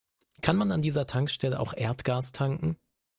Kann 0.41 0.57
man 0.57 0.71
an 0.71 0.81
dieser 0.81 1.05
Tankstelle 1.05 1.59
auch 1.59 1.75
Erdgas 1.75 2.31
tanken? 2.31 2.75